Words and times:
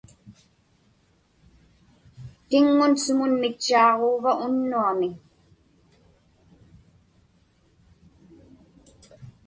Tiŋŋun 2.47 2.93
sumun 3.03 3.31
mitchaaġuuva 3.41 4.31
unnuami? 4.45 5.09